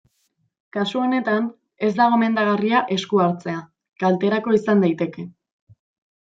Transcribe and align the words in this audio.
Kasu 0.77 1.01
honetan, 1.01 1.45
ez 1.87 1.91
da 1.99 2.07
gomendagarria 2.13 2.81
esku 2.97 3.23
hartzea, 3.27 3.61
kalterako 4.07 4.57
izan 4.61 4.85
daiteke. 4.87 5.29